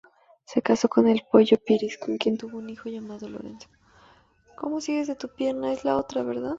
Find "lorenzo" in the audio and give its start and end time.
3.29-3.69